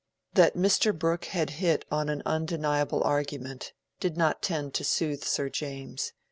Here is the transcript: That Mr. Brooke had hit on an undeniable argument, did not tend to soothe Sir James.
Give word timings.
That 0.33 0.55
Mr. 0.55 0.97
Brooke 0.97 1.25
had 1.25 1.51
hit 1.61 1.85
on 1.91 2.09
an 2.09 2.23
undeniable 2.25 3.03
argument, 3.03 3.71
did 3.99 4.17
not 4.17 4.41
tend 4.41 4.73
to 4.73 4.83
soothe 4.83 5.23
Sir 5.23 5.47
James. 5.47 6.13